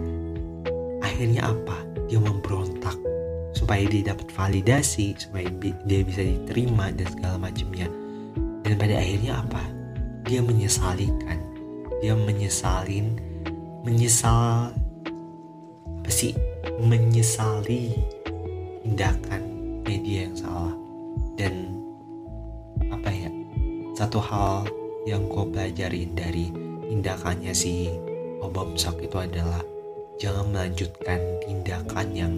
Akhirnya 1.02 1.50
apa? 1.50 1.82
Dia 2.06 2.22
memberontak 2.22 2.98
supaya 3.56 3.88
dia 3.88 4.14
dapat 4.14 4.30
validasi 4.30 5.16
supaya 5.18 5.48
dia 5.88 6.02
bisa 6.06 6.22
diterima 6.22 6.92
dan 6.94 7.08
segala 7.10 7.36
macamnya. 7.40 7.88
Dan 8.62 8.78
pada 8.78 8.98
akhirnya 8.98 9.42
apa? 9.42 9.64
Dia 10.26 10.42
menyesalikan. 10.42 11.40
Dia 12.04 12.14
menyesalin 12.14 13.18
menyesal 13.86 14.74
apa 16.02 16.12
sih? 16.12 16.38
Menyesali 16.82 17.96
tindakan 18.86 19.42
media 19.86 20.30
yang 20.30 20.36
salah. 20.38 20.76
Dan 21.40 21.80
apa 22.94 23.10
ya? 23.10 23.30
Satu 23.96 24.20
hal 24.20 24.68
yang 25.06 25.30
gue 25.30 25.46
pelajarin 25.54 26.12
dari 26.18 26.50
tindakannya 26.90 27.54
si 27.54 27.94
Obam 28.42 28.74
Sok 28.74 29.06
itu 29.06 29.18
adalah 29.22 29.62
jangan 30.18 30.50
melanjutkan 30.50 31.22
tindakan 31.46 32.08
yang 32.12 32.34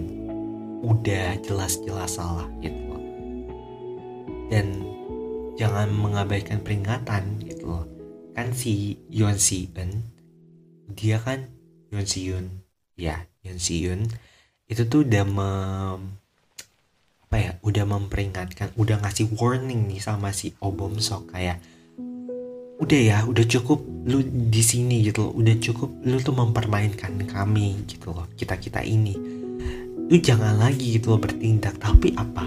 udah 0.84 1.40
jelas-jelas 1.42 2.20
salah 2.20 2.46
gitu 2.60 2.78
loh. 2.92 3.02
Dan 4.52 4.84
jangan 5.56 5.90
mengabaikan 5.90 6.62
peringatan 6.62 7.40
gitu 7.42 7.72
loh. 7.72 7.84
Kan 8.36 8.54
si 8.54 9.00
Yon 9.10 9.40
Si 9.40 9.72
Eun 9.74 10.04
dia 10.94 11.18
kan 11.18 11.48
Yon 11.90 12.06
Si 12.06 12.30
Eun 12.30 12.46
ya 12.94 13.26
Yon 13.42 13.58
Si 13.58 13.88
itu 14.68 14.82
tuh 14.84 15.00
udah 15.00 15.24
mem, 15.24 16.00
apa 17.24 17.36
ya 17.40 17.52
udah 17.64 17.84
memperingatkan 17.88 18.68
udah 18.76 19.00
ngasih 19.00 19.32
warning 19.40 19.88
nih 19.88 20.00
sama 20.00 20.36
si 20.36 20.52
Obom 20.60 21.00
Sok 21.00 21.32
kayak 21.32 21.58
udah 22.78 23.00
ya 23.02 23.18
udah 23.26 23.42
cukup 23.42 23.82
lu 24.06 24.22
di 24.24 24.62
sini 24.62 25.02
gitu 25.02 25.28
loh. 25.28 25.32
Udah 25.34 25.54
cukup 25.58 25.90
lu 26.06 26.16
tuh 26.22 26.34
mempermainkan 26.34 27.18
kami 27.26 27.82
gitu 27.90 28.14
loh 28.14 28.30
kita 28.38 28.54
kita 28.56 28.80
ini. 28.86 29.18
Lu 30.08 30.16
jangan 30.16 30.62
lagi 30.62 30.96
gitu 30.96 31.14
loh 31.14 31.20
bertindak. 31.20 31.76
Tapi 31.82 32.14
apa? 32.14 32.46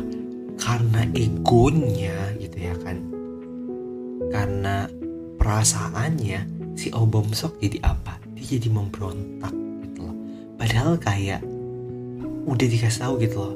Karena 0.55 1.03
egonya 1.11 2.31
gitu 2.39 2.57
ya 2.57 2.73
kan. 2.79 2.97
Karena 4.31 4.87
perasaannya 5.35 6.73
si 6.79 6.87
Obom 6.95 7.35
Sok 7.35 7.59
jadi 7.59 7.83
apa? 7.83 8.15
Dia 8.31 8.55
jadi 8.57 8.71
memberontak 8.71 9.51
gitu 9.83 9.99
loh. 10.07 10.15
Padahal 10.55 10.95
kayak 10.95 11.43
udah 12.47 12.67
dikasih 12.67 13.05
tahu 13.05 13.13
gitu 13.21 13.37
loh 13.37 13.55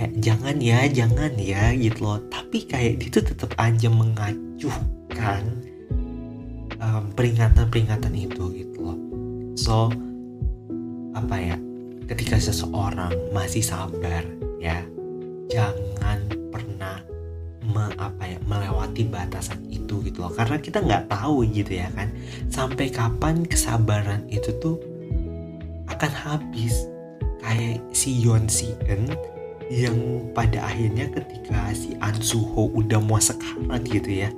kayak 0.00 0.16
jangan 0.18 0.56
ya 0.64 0.88
jangan 0.88 1.36
ya 1.36 1.76
gitu 1.76 2.08
loh. 2.08 2.18
Tapi 2.32 2.64
kayak 2.64 3.04
dia 3.04 3.08
tuh 3.12 3.24
tetap 3.28 3.52
aja 3.60 3.92
mengacuhkan 3.92 5.69
um, 6.80 7.12
peringatan-peringatan 7.14 8.12
itu 8.16 8.44
gitu 8.56 8.78
loh. 8.80 8.98
So 9.54 9.92
apa 11.14 11.36
ya 11.36 11.56
ketika 12.08 12.40
seseorang 12.40 13.14
masih 13.30 13.62
sabar 13.62 14.24
ya 14.58 14.82
jangan 15.46 16.26
pernah 16.50 17.04
me, 17.62 17.92
apa 18.00 18.24
ya 18.26 18.38
melewati 18.48 19.06
batasan 19.06 19.62
itu 19.70 20.00
gitu 20.02 20.24
loh. 20.24 20.32
Karena 20.32 20.58
kita 20.58 20.82
nggak 20.82 21.12
tahu 21.12 21.46
gitu 21.46 21.78
ya 21.78 21.88
kan 21.94 22.10
sampai 22.50 22.90
kapan 22.90 23.44
kesabaran 23.46 24.26
itu 24.32 24.50
tuh 24.58 24.80
akan 25.86 26.12
habis. 26.12 26.88
Kayak 27.40 27.80
si 27.96 28.20
Yon 28.20 28.46
Si 28.52 28.76
Eun 28.84 29.10
yang 29.72 29.96
pada 30.36 30.66
akhirnya 30.66 31.08
ketika 31.08 31.72
si 31.72 31.96
An 32.04 32.14
Suho 32.20 32.68
udah 32.74 33.00
mau 33.00 33.22
sekarat 33.22 33.86
gitu 33.86 34.26
ya 34.26 34.30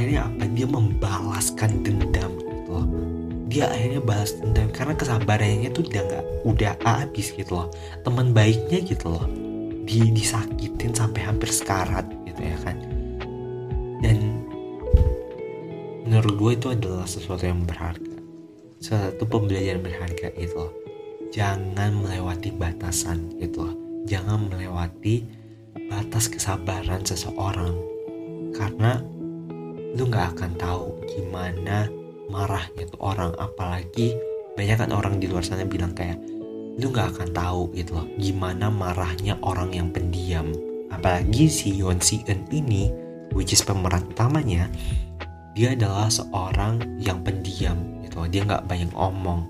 akhirnya 0.00 0.32
apa? 0.32 0.48
Dia 0.56 0.64
membalaskan 0.64 1.84
dendam 1.84 2.32
gitu 2.40 2.70
loh. 2.72 2.88
Dia 3.52 3.68
akhirnya 3.68 4.00
balas 4.00 4.32
dendam 4.40 4.72
karena 4.72 4.96
kesabarannya 4.96 5.68
tuh 5.76 5.84
udah 5.84 6.02
nggak 6.08 6.24
udah 6.48 6.72
habis 6.88 7.36
gitu 7.36 7.52
loh. 7.52 7.68
Teman 8.00 8.32
baiknya 8.32 8.80
gitu 8.80 9.12
loh. 9.12 9.28
Di 9.84 10.08
disakitin 10.08 10.96
sampai 10.96 11.20
hampir 11.20 11.52
sekarat 11.52 12.08
gitu 12.24 12.40
ya 12.40 12.56
kan. 12.64 12.80
Dan 14.00 14.40
menurut 16.08 16.32
gue 16.40 16.50
itu 16.56 16.66
adalah 16.72 17.04
sesuatu 17.04 17.44
yang 17.44 17.68
berharga. 17.68 18.16
Suatu 18.80 19.28
pembelajaran 19.28 19.84
berharga 19.84 20.32
itu 20.40 20.56
loh. 20.56 20.72
Jangan 21.28 21.92
melewati 21.92 22.56
batasan 22.56 23.36
gitu 23.36 23.68
loh. 23.68 23.76
Jangan 24.08 24.48
melewati 24.48 25.28
batas 25.92 26.32
kesabaran 26.32 27.04
seseorang. 27.04 27.76
Karena 28.56 29.19
lu 29.94 30.06
nggak 30.06 30.38
akan 30.38 30.52
tahu 30.54 31.02
gimana 31.10 31.90
marahnya 32.30 32.86
tuh 32.86 33.00
orang. 33.02 33.34
Apalagi 33.38 34.14
banyak 34.54 34.76
kan 34.78 34.90
orang 34.94 35.18
di 35.18 35.26
luar 35.26 35.42
sana 35.42 35.66
bilang 35.66 35.94
kayak 35.94 36.18
lu 36.78 36.90
nggak 36.90 37.18
akan 37.18 37.28
tahu 37.34 37.74
gitu 37.74 37.98
loh. 37.98 38.06
Gimana 38.18 38.70
marahnya 38.70 39.34
orang 39.42 39.74
yang 39.74 39.90
pendiam. 39.90 40.54
Apalagi 40.90 41.50
si 41.50 41.74
Yon 41.74 41.98
Si 41.98 42.22
Eun 42.26 42.46
ini 42.54 42.90
which 43.34 43.54
is 43.54 43.62
pemeran 43.62 44.06
utamanya 44.10 44.66
dia 45.54 45.74
adalah 45.74 46.06
seorang 46.06 46.78
yang 47.02 47.22
pendiam 47.26 47.78
gitu 48.06 48.22
loh. 48.22 48.28
Dia 48.30 48.46
nggak 48.46 48.66
banyak 48.70 48.90
omong. 48.94 49.42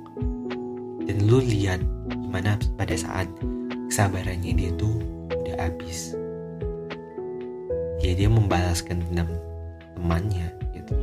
Dan 1.05 1.27
lu 1.29 1.43
lihat 1.43 1.85
gimana 2.09 2.57
pada 2.79 2.97
saat 2.97 3.29
kesabarannya 3.93 4.53
dia 4.57 4.71
tuh 4.81 4.97
udah 5.29 5.57
habis. 5.69 6.17
Ya 8.01 8.17
dia 8.17 8.33
membalaskan 8.33 9.05
dendam 9.05 9.29
temannya 10.01 10.49
gitu. 10.73 10.97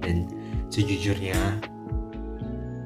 Dan 0.00 0.26
sejujurnya 0.72 1.36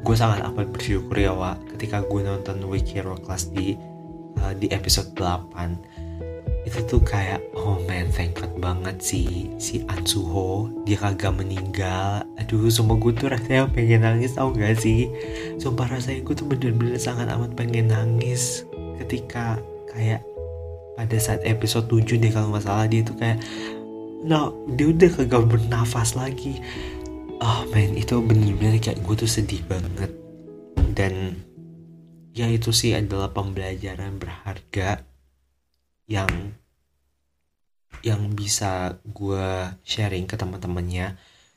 gue 0.03 0.17
sangat 0.19 0.43
amat 0.43 0.71
bersyukur 0.71 1.15
ya 1.15 1.35
Wak 1.35 1.75
ketika 1.75 2.03
gue 2.03 2.21
nonton 2.27 2.63
Week 2.67 2.87
Hero 2.87 3.15
Class 3.19 3.51
di 3.51 3.79
uh, 4.43 4.55
di 4.55 4.71
episode 4.75 5.15
8 5.15 6.67
itu 6.67 6.83
tuh 6.91 6.99
kayak 6.99 7.39
oh 7.55 7.79
man 7.87 8.11
thank 8.11 8.35
god 8.43 8.51
banget 8.59 8.99
sih 8.99 9.55
si 9.55 9.87
Ansuho 9.87 10.67
dia 10.83 10.99
kagak 10.99 11.39
meninggal. 11.39 12.27
Aduh 12.43 12.67
sumpah 12.67 12.99
gue 12.99 13.15
tuh 13.15 13.31
rasanya 13.31 13.71
pengen 13.71 14.03
nangis 14.03 14.35
tau 14.35 14.51
gak 14.51 14.75
sih? 14.83 15.07
Sumpah 15.63 15.87
rasanya 15.87 16.27
gue 16.27 16.35
tuh 16.35 16.47
bener-bener 16.51 16.99
sangat 16.99 17.31
amat 17.31 17.55
pengen 17.55 17.95
nangis 17.95 18.67
ketika 18.99 19.63
kayak 19.95 20.27
pada 20.99 21.17
saat 21.23 21.45
episode 21.47 21.87
7 21.87 22.19
deh 22.19 22.33
kalau 22.35 22.51
nggak 22.51 22.65
salah 22.67 22.89
dia 22.89 23.05
tuh 23.05 23.15
kayak 23.15 23.39
no 24.27 24.67
dia 24.75 24.91
udah 24.91 25.11
kagak 25.15 25.47
bernafas 25.47 26.19
lagi. 26.19 26.59
Oh 27.39 27.63
man 27.71 27.95
itu 27.95 28.19
bener-bener 28.19 28.83
kayak 28.83 28.99
gue 29.07 29.15
tuh 29.15 29.31
sedih 29.31 29.63
banget. 29.71 30.11
Dan 30.97 31.39
ya 32.35 32.51
itu 32.51 32.75
sih 32.75 32.93
adalah 32.93 33.31
pembelajaran 33.31 34.19
berharga 34.19 35.07
yang 36.11 36.29
yang 38.03 38.35
bisa 38.35 38.99
gue 39.07 39.71
sharing 39.87 40.27
ke 40.27 40.35
teman-temannya. 40.35 41.15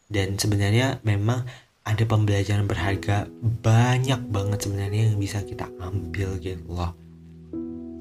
Dan 0.10 0.38
sebenarnya 0.38 1.02
memang 1.02 1.46
ada 1.86 2.04
pembelajaran 2.06 2.70
berharga 2.70 3.26
banyak 3.42 4.22
banget 4.30 4.60
sebenarnya 4.62 5.10
yang 5.10 5.18
bisa 5.18 5.42
kita 5.42 5.66
ambil 5.82 6.38
gitu 6.38 6.70
loh. 6.70 6.94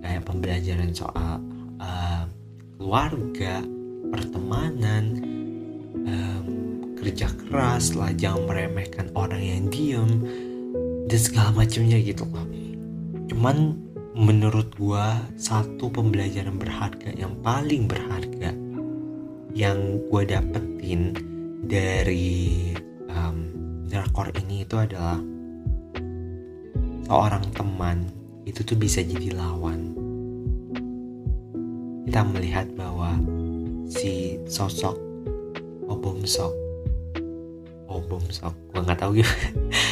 Kayak 0.05 0.29
pembelajaran 0.29 0.93
soal 0.93 1.41
uh, 1.81 2.25
keluarga 2.77 3.65
pertemanan 4.11 5.05
um, 6.05 6.47
kerja 6.99 7.29
keras 7.47 7.95
lah 7.95 8.13
jangan 8.17 8.49
meremehkan 8.49 9.09
orang 9.15 9.41
yang 9.41 9.65
diem 9.69 10.11
dan 11.09 11.21
segala 11.21 11.53
macamnya 11.55 11.99
gitu. 12.01 12.25
Loh 12.29 12.47
cuman 13.29 13.77
menurut 14.19 14.75
gua 14.75 15.23
satu 15.39 15.87
pembelajaran 15.93 16.59
berharga 16.59 17.15
yang 17.15 17.39
paling 17.39 17.87
berharga 17.87 18.51
yang 19.55 20.03
gua 20.11 20.27
dapetin 20.27 21.15
dari 21.63 22.75
um, 23.13 23.47
drakor 23.87 24.33
ini 24.43 24.67
itu 24.67 24.75
adalah 24.75 25.23
seorang 27.09 27.45
teman 27.57 28.11
itu 28.45 28.65
tuh 28.65 28.77
bisa 28.77 29.05
jadi 29.05 29.37
lawan. 29.37 29.93
Kita 32.09 32.25
melihat 32.25 32.73
bahwa 32.73 33.21
si 33.89 34.37
sosok 34.45 34.97
Obom 35.89 36.21
Sok. 36.23 36.53
Obom 37.89 38.23
Sok. 38.29 38.55
Gue 38.73 38.81
nggak 38.85 39.01
tahu 39.01 39.11
gitu 39.19 39.33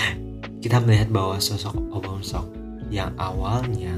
kita 0.62 0.78
melihat 0.84 1.08
bahwa 1.08 1.40
sosok 1.40 1.74
Obom 1.90 2.20
Sok 2.20 2.46
yang 2.92 3.10
awalnya 3.18 3.96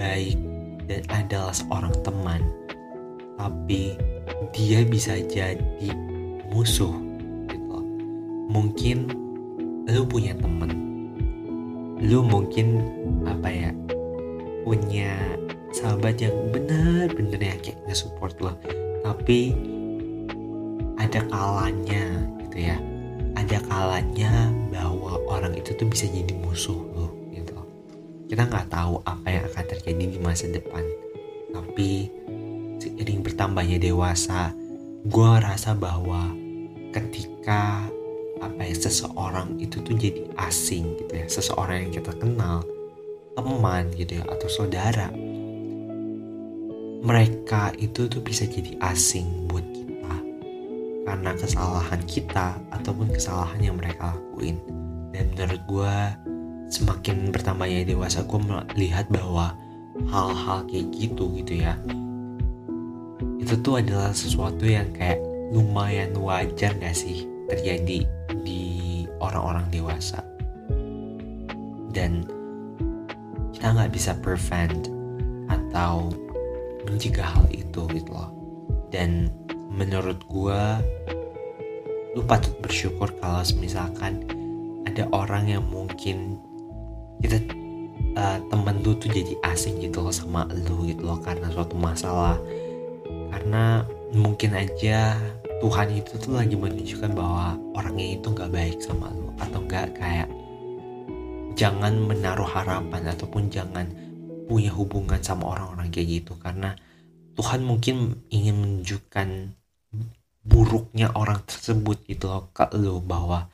baik 0.00 0.38
dan 0.88 1.02
adalah 1.12 1.52
seorang 1.52 1.92
teman 2.02 2.40
tapi 3.36 3.98
dia 4.54 4.86
bisa 4.86 5.18
jadi 5.26 5.90
musuh 6.48 6.94
gitu 7.50 7.78
mungkin 8.48 9.10
lu 9.88 10.06
punya 10.06 10.34
temen. 10.38 10.70
Lu 12.02 12.22
mungkin 12.22 12.82
apa 13.26 13.48
ya 13.50 13.70
punya 14.62 15.14
sahabat 15.72 16.20
yang 16.20 16.36
benar-benar 16.52 17.40
ya 17.40 17.56
kayak 17.60 17.80
nge-support 17.88 18.36
lo. 18.44 18.52
Tapi 19.02 19.56
ada 21.00 21.20
kalanya 21.26 22.04
gitu 22.46 22.58
ya. 22.60 22.76
Ada 23.32 23.58
kalanya 23.66 24.52
bahwa 24.70 25.18
orang 25.26 25.56
itu 25.56 25.72
tuh 25.74 25.88
bisa 25.88 26.06
jadi 26.06 26.30
musuh 26.44 26.76
loh 26.94 27.10
gitu. 27.32 27.56
Kita 28.28 28.46
nggak 28.46 28.68
tahu 28.68 29.00
apa 29.02 29.26
yang 29.26 29.44
akan 29.48 29.64
terjadi 29.66 30.04
di 30.14 30.18
masa 30.20 30.52
depan. 30.52 30.84
Tapi 31.50 32.08
seiring 32.78 33.24
bertambahnya 33.24 33.78
dewasa 33.78 34.52
gue 35.02 35.32
rasa 35.42 35.74
bahwa 35.74 36.30
ketika 36.94 37.90
apa 38.42 38.60
ya 38.62 38.74
seseorang 38.74 39.58
itu 39.58 39.78
tuh 39.82 39.94
jadi 39.94 40.26
asing 40.38 40.98
gitu 40.98 41.14
ya 41.14 41.26
seseorang 41.30 41.86
yang 41.86 41.92
kita 42.02 42.12
kenal 42.18 42.66
teman 43.38 43.90
gitu 43.94 44.18
ya 44.18 44.24
atau 44.26 44.50
saudara 44.50 45.10
mereka 47.02 47.74
itu 47.76 48.06
tuh 48.06 48.22
bisa 48.22 48.46
jadi 48.46 48.78
asing 48.80 49.50
buat 49.50 49.66
karena 51.02 51.34
kesalahan 51.34 51.98
kita 52.06 52.56
ataupun 52.70 53.10
kesalahan 53.10 53.58
yang 53.58 53.76
mereka 53.76 54.14
lakuin. 54.14 54.56
Dan 55.10 55.34
menurut 55.34 55.62
gue 55.68 55.94
semakin 56.72 57.34
bertambahnya 57.34 57.84
dewasa 57.84 58.24
gue 58.24 58.40
melihat 58.40 59.10
bahwa 59.12 59.52
hal-hal 60.08 60.64
kayak 60.70 60.88
gitu 60.96 61.28
gitu 61.36 61.60
ya 61.60 61.76
itu 63.42 63.58
tuh 63.60 63.82
adalah 63.82 64.14
sesuatu 64.14 64.64
yang 64.64 64.88
kayak 64.96 65.20
lumayan 65.52 66.14
wajar 66.16 66.72
gak 66.78 66.96
sih 66.96 67.28
terjadi 67.50 68.06
di 68.46 68.62
orang-orang 69.18 69.66
dewasa? 69.68 70.24
Dan 71.92 72.24
kita 73.52 73.76
nggak 73.76 73.92
bisa 73.92 74.16
prevent 74.24 74.88
atau 75.50 76.08
mencegah 76.88 77.26
hal 77.26 77.46
itu 77.52 77.82
gitu 77.92 78.10
loh. 78.12 78.30
Dan 78.92 79.32
menurut 79.72 80.20
gue 80.28 80.62
lu 82.12 82.22
patut 82.28 82.52
bersyukur 82.60 83.08
kalau 83.20 83.40
misalkan 83.56 84.20
ada 84.84 85.08
orang 85.16 85.48
yang 85.48 85.64
mungkin 85.64 86.36
kita 87.24 87.40
uh, 88.18 88.38
temen 88.52 88.84
lu 88.84 88.92
tuh 89.00 89.08
jadi 89.08 89.32
asing 89.48 89.80
gitu 89.80 90.04
loh 90.04 90.12
sama 90.12 90.44
lu 90.68 90.84
gitu 90.84 91.08
loh 91.08 91.18
karena 91.22 91.48
suatu 91.48 91.78
masalah. 91.78 92.36
Karena 93.32 93.86
mungkin 94.12 94.52
aja 94.52 95.16
Tuhan 95.64 95.88
itu 95.94 96.18
tuh 96.20 96.36
lagi 96.36 96.52
menunjukkan 96.58 97.16
bahwa 97.16 97.56
orangnya 97.72 98.20
itu 98.20 98.26
nggak 98.28 98.52
baik 98.52 98.78
sama 98.82 99.08
lu 99.14 99.32
atau 99.40 99.62
nggak 99.64 99.96
kayak 99.96 100.28
jangan 101.56 101.96
menaruh 101.96 102.48
harapan 102.48 103.08
ataupun 103.08 103.48
jangan 103.48 103.88
punya 104.46 104.70
hubungan 104.74 105.20
sama 105.22 105.54
orang-orang 105.56 105.92
kayak 105.92 106.22
gitu. 106.22 106.32
Karena 106.40 106.74
Tuhan 107.38 107.64
mungkin 107.64 108.26
ingin 108.28 108.56
menunjukkan 108.58 109.28
buruknya 110.42 111.14
orang 111.14 111.42
tersebut 111.46 112.02
gitu 112.10 112.26
loh 112.26 112.50
ke 112.50 112.66
lo 112.74 112.98
bahwa 112.98 113.46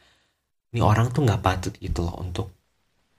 ini 0.72 0.81
orang 0.81 1.12
tuh 1.12 1.29
nggak 1.29 1.44
patut 1.44 1.74
gitu 1.77 2.09
loh 2.09 2.16
untuk 2.16 2.48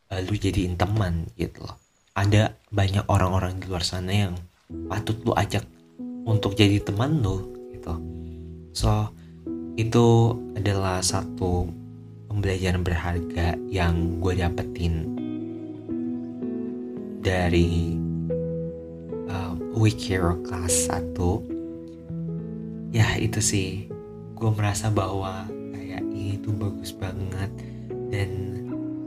uh, 0.10 0.22
lu 0.22 0.34
jadiin 0.34 0.78
teman 0.80 1.30
gitu 1.38 1.66
loh. 1.66 1.78
Ada 2.18 2.58
banyak 2.74 3.06
orang-orang 3.08 3.62
di 3.62 3.70
luar 3.70 3.86
sana 3.86 4.12
yang 4.12 4.34
patut 4.70 5.18
lu 5.26 5.34
ajak 5.34 5.66
untuk 6.30 6.54
jadi 6.54 6.78
teman 6.86 7.26
lo 7.26 7.42
gitu 7.74 7.94
so 8.74 9.10
itu 9.80 10.36
adalah 10.54 11.02
satu 11.02 11.66
pembelajaran 12.30 12.86
berharga 12.86 13.58
yang 13.72 14.22
gue 14.22 14.38
dapetin 14.38 15.18
dari 17.20 18.00
uh, 19.28 19.54
Week 19.76 20.00
Hero 20.00 20.40
kelas 20.44 20.88
1 20.88 22.96
ya 22.96 23.20
itu 23.20 23.40
sih. 23.44 23.92
Gue 24.40 24.56
merasa 24.56 24.88
bahwa 24.88 25.44
kayak 25.76 26.04
ini 26.16 26.40
tuh 26.40 26.56
bagus 26.56 26.96
banget. 26.96 27.52
Dan 28.10 28.30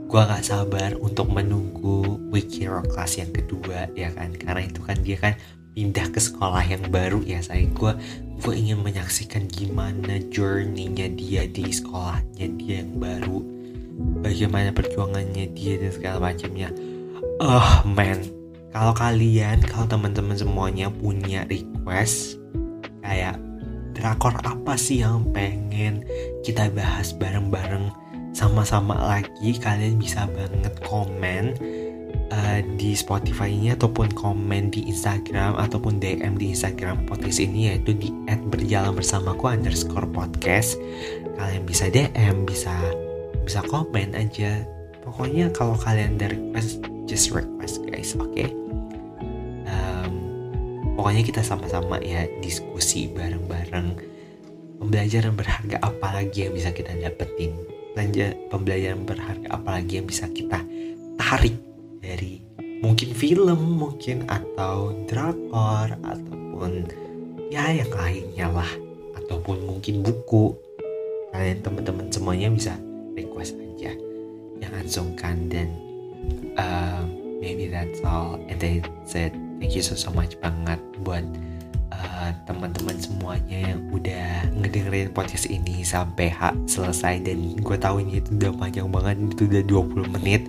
gue 0.07 0.21
gak 0.21 0.45
sabar 0.45 0.93
untuk 1.01 1.33
menunggu 1.33 2.21
Week 2.29 2.47
Hero 2.53 2.85
kelas 2.85 3.19
yang 3.19 3.33
kedua 3.33 3.89
ya 3.97 4.13
kan? 4.13 4.37
Karena 4.37 4.61
itu 4.63 4.81
kan 4.85 4.97
dia 5.01 5.17
kan 5.19 5.33
pindah 5.73 6.05
ke 6.13 6.21
sekolah 6.21 6.61
yang 6.69 6.85
baru 6.93 7.25
ya 7.25 7.41
saya 7.41 7.65
gue 7.65 7.97
gue 8.45 8.53
ingin 8.53 8.85
menyaksikan 8.85 9.49
gimana 9.49 10.21
journey-nya 10.29 11.09
dia 11.17 11.49
di 11.49 11.73
sekolahnya 11.73 12.45
dia 12.61 12.85
yang 12.85 13.01
baru. 13.01 13.41
Bagaimana 14.21 14.73
perjuangannya 14.73 15.53
dia 15.53 15.77
dan 15.81 15.91
segala 15.93 16.17
macamnya 16.29 16.69
oh 17.41 17.81
man 17.85 18.21
kalau 18.73 18.93
kalian 18.93 19.61
kalau 19.65 19.85
teman-teman 19.85 20.37
semuanya 20.37 20.89
punya 20.89 21.45
request 21.49 22.41
kayak 23.05 23.37
drakor 23.93 24.33
apa 24.41 24.73
sih 24.73 25.05
yang 25.05 25.25
pengen 25.31 26.01
kita 26.41 26.67
bahas 26.73 27.13
bareng-bareng 27.13 27.93
sama-sama 28.33 28.97
lagi 28.97 29.55
kalian 29.61 30.01
bisa 30.01 30.25
banget 30.33 30.73
komen 30.81 31.53
uh, 32.33 32.59
di 32.81 32.97
Spotify 32.97 33.53
ini 33.53 33.77
ataupun 33.77 34.09
komen 34.17 34.73
di 34.73 34.89
Instagram 34.89 35.53
ataupun 35.61 36.01
DM 36.01 36.37
di 36.41 36.53
Instagram 36.53 37.05
podcast 37.05 37.37
ini 37.37 37.69
yaitu 37.69 37.93
di 37.93 38.09
@berjalan 38.49 38.97
bersamaku 38.97 39.53
underscore 39.53 40.09
podcast. 40.09 40.81
Kalian 41.37 41.63
bisa 41.69 41.93
DM 41.93 42.49
bisa 42.49 42.73
bisa 43.45 43.61
komen 43.69 44.17
aja. 44.17 44.65
Pokoknya 45.05 45.51
kalau 45.53 45.77
kalian 45.77 46.17
ada 46.17 46.31
request 46.33 46.92
just 47.09 47.31
request 47.31 47.83
guys 47.87 48.15
oke? 48.15 48.31
Okay? 48.31 48.49
um, 49.67 50.13
pokoknya 50.95 51.23
kita 51.25 51.41
sama-sama 51.41 51.99
ya 52.01 52.27
diskusi 52.39 53.09
bareng-bareng 53.11 53.97
pembelajaran 54.79 55.33
berharga 55.35 55.77
apa 55.79 56.07
lagi 56.21 56.47
yang 56.47 56.53
bisa 56.53 56.69
kita 56.75 56.93
dapetin? 56.97 57.55
Pembelajaran 57.93 59.05
berharga 59.05 59.47
apa 59.53 59.69
lagi 59.77 60.01
yang 60.01 60.09
bisa 60.09 60.25
kita 60.33 60.65
tarik 61.13 61.53
dari 62.01 62.41
mungkin 62.81 63.13
film 63.13 63.79
mungkin 63.79 64.25
atau 64.25 64.91
drakor 65.05 65.93
ataupun 66.01 66.89
ya 67.53 67.69
yang 67.69 67.93
lainnya 67.93 68.49
lah 68.49 68.71
ataupun 69.13 69.61
mungkin 69.63 70.01
buku. 70.01 70.57
Kalian 71.33 71.61
teman-teman 71.65 72.09
semuanya 72.09 72.49
bisa 72.49 72.73
request 73.13 73.57
aja. 73.57 73.93
Jangan 74.61 74.85
sungkan 74.89 75.49
dan 75.49 75.82
uh, 76.55 77.03
maybe 77.39 77.67
that's 77.67 77.99
all 78.05 78.39
and 78.47 78.57
then 78.59 78.83
said 79.03 79.31
thank 79.59 79.75
you 79.75 79.83
so 79.83 79.95
so 79.95 80.09
much 80.11 80.37
banget 80.39 80.79
buat 81.03 81.23
uh, 81.91 82.29
teman-teman 82.45 82.95
semuanya 82.99 83.75
yang 83.75 83.81
udah 83.91 84.47
ngedengerin 84.59 85.11
podcast 85.11 85.47
ini 85.51 85.83
sampai 85.83 86.31
hak 86.31 86.55
selesai 86.67 87.21
dan 87.23 87.57
gue 87.59 87.77
tahu 87.79 88.03
ini 88.03 88.19
itu 88.23 88.35
udah 88.39 88.51
panjang 88.55 88.87
banget 88.87 89.15
itu 89.35 89.43
udah 89.49 89.63
20 89.65 90.15
menit 90.19 90.43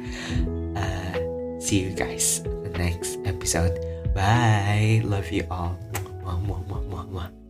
See 1.64 1.80
you 1.80 1.96
guys 1.96 2.44
next 2.76 3.16
episode. 3.24 3.72
Bye. 4.12 5.00
Love 5.00 5.32
you 5.32 5.48
all. 5.50 5.80
Mwah, 6.20 6.37
mwah, 6.44 6.60
mwah, 6.68 7.04
mwah. 7.08 7.43